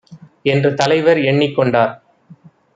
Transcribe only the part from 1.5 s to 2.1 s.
கொண்டார்.